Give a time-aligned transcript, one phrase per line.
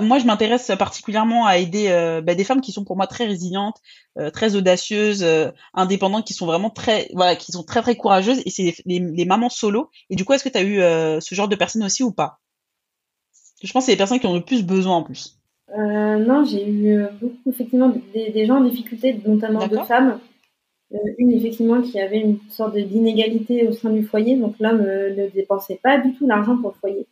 [0.00, 3.26] Moi, je m'intéresse particulièrement à aider euh, bah, des femmes qui sont pour moi très
[3.26, 3.80] résilientes,
[4.16, 8.40] euh, très audacieuses, euh, indépendantes, qui sont vraiment très, voilà, qui sont très très courageuses.
[8.46, 9.90] Et c'est les, les, mamans solo.
[10.08, 12.38] Et du coup, est-ce que tu as eu ce genre de personnes aussi ou pas?
[13.60, 15.36] Je pense que c'est les personnes qui ont le plus besoin en plus.
[15.76, 20.20] non, j'ai eu beaucoup effectivement des, des, gens en difficulté, notamment deux femmes.
[21.18, 25.80] une effectivement qui avait une sorte d'inégalité au sein du foyer, donc l'homme ne dépensait
[25.82, 27.08] pas du tout l'argent pour le foyer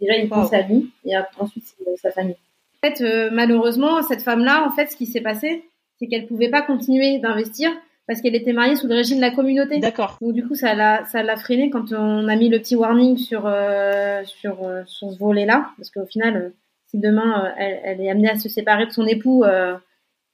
[0.00, 1.64] déjà il pense à lui et ensuite
[1.96, 2.36] sa famille.
[2.82, 5.64] En fait, euh, malheureusement, cette femme-là, en fait, ce qui s'est passé,
[5.98, 7.70] c'est qu'elle pouvait pas continuer d'investir
[8.06, 9.78] parce qu'elle était mariée sous le régime de la communauté.
[9.78, 10.18] D'accord.
[10.20, 13.16] Donc du coup, ça l'a, ça l'a freiné quand on a mis le petit warning
[13.16, 16.52] sur euh, sur euh, sur ce volet-là, parce qu'au final,
[16.86, 19.76] si demain elle, elle, est amenée à se séparer de son époux, et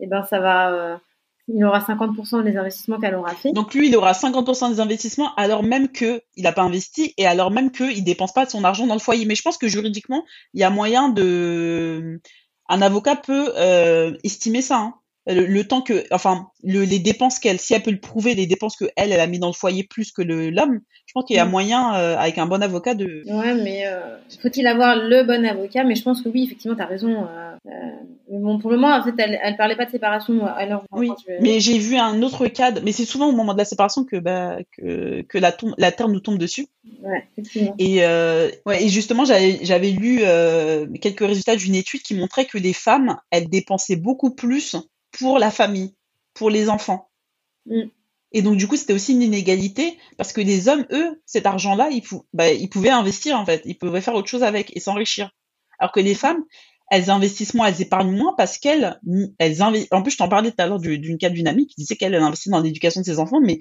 [0.00, 1.00] eh ben ça va
[1.48, 3.52] il aura 50% des investissements qu'elle aura fait.
[3.52, 7.26] Donc lui, il aura 50% des investissements alors même que il n'a pas investi et
[7.26, 9.24] alors même qu'il dépense pas de son argent dans le foyer.
[9.24, 12.20] Mais je pense que juridiquement, il y a moyen de,
[12.70, 14.76] un avocat peut euh, estimer ça.
[14.76, 14.94] Hein.
[15.26, 18.86] Le, temps que, enfin, les dépenses qu'elle, si elle peut le prouver, les dépenses que
[18.96, 21.44] elle, elle a mis dans le foyer plus que l'homme, je pense qu'il y a
[21.44, 21.50] mm.
[21.50, 23.22] moyen, euh, avec un bon avocat, de.
[23.26, 25.84] Ouais, mais euh, faut-il avoir le bon avocat?
[25.84, 27.28] Mais je pense que oui, effectivement, tu as raison.
[28.40, 30.46] Euh, bon, pour le moment, en fait, elle, elle parlait pas de séparation.
[30.46, 31.10] Alors, oui,
[31.40, 32.80] mais j'ai vu un autre cadre.
[32.84, 35.92] Mais c'est souvent au moment de la séparation que bah, que, que la, tombe, la
[35.92, 36.66] terre nous tombe dessus.
[37.02, 37.74] Ouais, effectivement.
[37.78, 37.98] Et,
[38.66, 40.22] ouais, et justement, j'avais lu
[41.00, 44.76] quelques résultats d'une étude qui montrait que les femmes, elles dépensaient beaucoup plus
[45.12, 45.94] pour la famille,
[46.34, 47.10] pour les enfants.
[47.66, 47.82] Mm.
[48.32, 51.88] Et donc, du coup, c'était aussi une inégalité parce que les hommes, eux, cet argent-là,
[51.90, 52.02] ils,
[52.32, 53.62] bah, ils pouvaient investir, en fait.
[53.64, 55.30] Ils pouvaient faire autre chose avec et s'enrichir.
[55.80, 56.44] Alors que les femmes,
[56.90, 59.00] elles investissent moins, elles épargnent moins parce qu'elles,
[59.38, 61.96] elles En plus, je t'en parlais tout à l'heure d'une cas d'une amie qui disait
[61.96, 63.60] qu'elle investit dans l'éducation de ses enfants, mais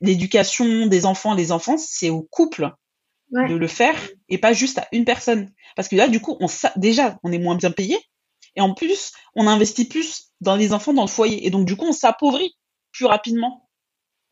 [0.00, 2.70] l'éducation des enfants, des enfants, c'est au couple
[3.32, 3.96] de le faire
[4.28, 5.50] et pas juste à une personne.
[5.74, 7.98] Parce que là, du coup, on déjà, on est moins bien payé
[8.54, 11.46] et en plus, on investit plus dans les enfants dans le foyer.
[11.46, 12.54] Et donc, du coup, on s'appauvrit
[12.92, 13.68] plus rapidement.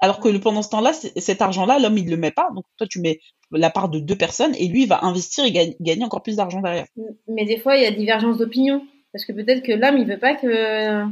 [0.00, 2.48] Alors que pendant ce temps-là, cet argent-là, l'homme, il le met pas.
[2.54, 5.76] Donc, toi, tu mets la part de deux personnes et lui, il va investir et
[5.80, 6.86] gagner encore plus d'argent derrière.
[7.28, 8.82] Mais des fois, il y a divergence d'opinion.
[9.12, 11.04] Parce que peut-être que l'homme, il veut pas que,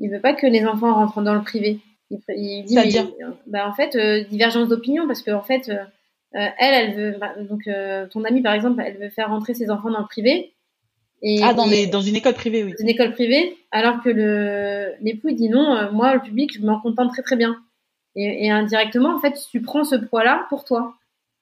[0.00, 1.80] il veut pas que les enfants rentrent dans le privé.
[2.10, 2.90] Il, dit, mais,
[3.46, 5.74] bah, en fait, euh, divergence d'opinion parce que, en fait, euh,
[6.32, 9.70] elle, elle veut, bah, donc, euh, ton amie, par exemple, elle veut faire rentrer ses
[9.70, 10.54] enfants dans le privé
[11.42, 12.74] ah, dans, les, dans une école privée, oui.
[12.78, 16.80] une école privée, alors que le l'époux dit non, euh, moi, le public, je m'en
[16.80, 17.56] contente très très bien.
[18.14, 20.94] Et, et, indirectement, en fait, tu prends ce poids-là pour toi.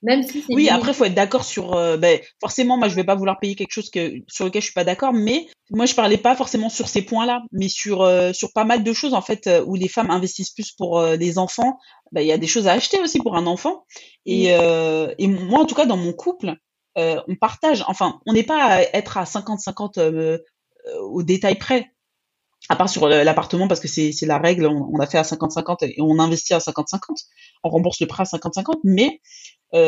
[0.04, 0.54] Même si c'est.
[0.54, 1.74] Oui, après, faut être d'accord sur.
[1.74, 4.66] Euh, ben, forcément, moi, je vais pas vouloir payer quelque chose que, sur lequel je
[4.66, 8.32] suis pas d'accord, mais moi, je parlais pas forcément sur ces points-là, mais sur, euh,
[8.32, 11.78] sur pas mal de choses, en fait, où les femmes investissent plus pour les enfants.
[12.12, 13.84] Ben, il y a des choses à acheter aussi pour un enfant.
[14.26, 16.56] Et, et moi, en tout cas, dans mon couple,
[16.96, 17.84] euh, on partage.
[17.88, 20.38] Enfin, on n'est pas à être à 50-50 euh,
[20.86, 21.90] euh, au détail près.
[22.68, 26.00] À part sur l'appartement, parce que c'est la règle, on, a fait à 50-50 et
[26.00, 26.98] on investit à 50-50.
[27.62, 28.80] On rembourse le prêt à 50-50.
[28.84, 29.20] Mais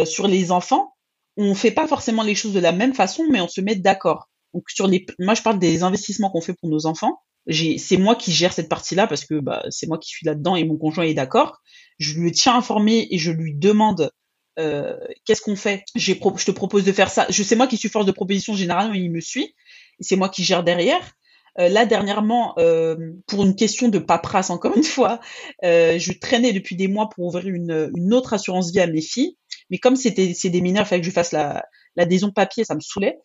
[0.04, 0.92] sur les enfants,
[1.36, 4.28] on fait pas forcément les choses de la même façon, mais on se met d'accord.
[4.54, 7.20] Donc sur les, moi je parle des investissements qu'on fait pour nos enfants.
[7.48, 10.64] C'est moi qui gère cette partie-là parce que bah, c'est moi qui suis là-dedans et
[10.64, 11.58] mon conjoint est d'accord.
[11.98, 14.10] Je lui tiens informé et je lui demande
[14.58, 15.84] euh, qu'est-ce qu'on fait?
[15.94, 17.26] Je te propose de faire ça.
[17.28, 19.54] Je sais moi qui suis force de proposition généralement, il me suit.
[20.00, 21.12] C'est moi qui gère derrière.
[21.58, 22.96] Euh, là dernièrement, euh,
[23.26, 25.20] pour une question de paperasse encore une fois,
[25.64, 29.36] euh, je traînais depuis des mois pour ouvrir une, autre assurance vie à mes filles.
[29.70, 31.64] Mais comme c'était c'est des mineurs, il fallait que je fasse la
[31.96, 33.18] l'adhésion papier, ça me saoulait.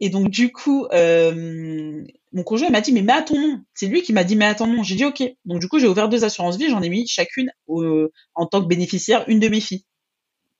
[0.00, 3.60] Et donc du coup, mon conjoint m'a dit mais mets à ton nom.
[3.74, 4.82] C'est lui qui m'a dit mais à ton nom.
[4.82, 5.22] J'ai dit ok.
[5.44, 8.66] Donc du coup j'ai ouvert deux assurances vie, j'en ai mis chacune en tant que
[8.66, 9.84] bénéficiaire une de mes filles.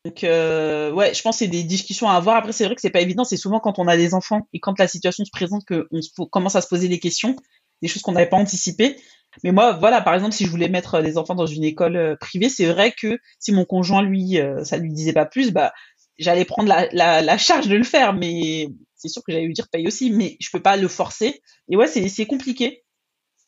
[0.04, 2.36] Donc euh, ouais, je pense que c'est des discussions à avoir.
[2.36, 3.24] Après, c'est vrai que c'est pas évident.
[3.24, 6.56] C'est souvent quand on a des enfants et quand la situation se présente qu'on commence
[6.56, 7.36] à se poser des questions,
[7.80, 8.96] des choses qu'on n'avait pas anticipées.
[9.42, 12.16] Mais moi, voilà, par exemple, si je voulais mettre des enfants dans une école euh,
[12.16, 15.72] privée, c'est vrai que si mon conjoint lui, euh, ça lui disait pas plus, bah
[16.18, 16.86] j'allais prendre la,
[17.22, 18.12] la, charge de le faire.
[18.12, 21.40] Mais c'est sûr que j'allais lui dire paye aussi, mais je peux pas le forcer.
[21.70, 22.26] Et ouais, c'est c'est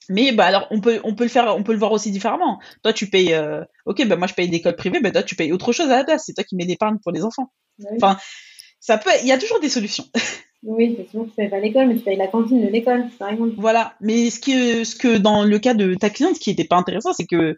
[0.09, 2.61] Mais bah alors on peut on peut le faire on peut le voir aussi différemment.
[2.83, 5.53] Toi tu payes euh, OK bah moi je paye l'école privée bah toi tu payes
[5.53, 7.51] autre chose à la place, c'est toi qui mets l'épargne pour les enfants.
[7.97, 8.17] Enfin
[8.81, 10.05] ça peut il y a toujours des solutions.
[10.63, 13.55] Oui, effectivement, tu payes pas l'école, mais tu payes la cantine de l'école, par exemple.
[13.57, 16.65] Voilà, mais ce que ce que dans le cas de ta cliente, ce qui était
[16.65, 17.57] pas intéressant, c'est que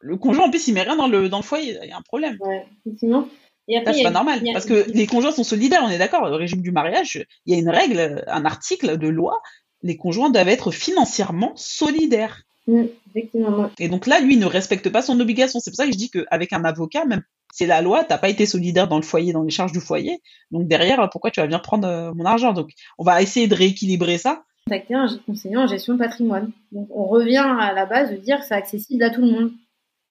[0.00, 1.96] le conjoint en plus il met rien dans le dans le foyer, il y a
[1.96, 2.36] un problème.
[2.40, 3.28] Ouais, effectivement.
[3.68, 6.28] Et après, c'est pas normal, parce que les conjoints sont solidaires, on est d'accord.
[6.28, 9.40] Le régime du mariage, il y a une règle, un article de loi
[9.82, 12.42] les conjoints doivent être financièrement solidaires.
[12.66, 13.70] Mm, effectivement.
[13.78, 15.60] Et donc là, lui, il ne respecte pas son obligation.
[15.60, 18.30] C'est pour ça que je dis qu'avec un avocat, même c'est la loi, t'as pas
[18.30, 20.20] été solidaire dans le foyer, dans les charges du foyer.
[20.50, 22.52] Donc derrière, pourquoi tu vas venir prendre euh, mon argent?
[22.52, 24.44] Donc on va essayer de rééquilibrer ça.
[24.66, 26.50] Contacter un conseiller en gestion de patrimoine.
[26.70, 29.52] Donc on revient à la base de dire que c'est accessible à tout le monde.